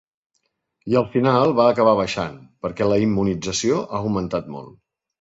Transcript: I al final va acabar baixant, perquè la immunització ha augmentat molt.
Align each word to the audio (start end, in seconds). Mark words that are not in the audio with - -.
I 0.93 0.97
al 1.01 1.05
final 1.15 1.53
va 1.59 1.67
acabar 1.75 1.95
baixant, 2.01 2.41
perquè 2.67 2.91
la 2.91 3.01
immunització 3.07 3.81
ha 3.89 4.05
augmentat 4.05 4.55
molt. 4.59 4.79